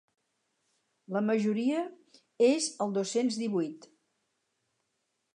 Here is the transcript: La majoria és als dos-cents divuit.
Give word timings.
La 1.17 1.21
majoria 1.25 1.83
és 2.47 2.69
als 2.85 2.95
dos-cents 2.95 3.37
divuit. 3.43 3.85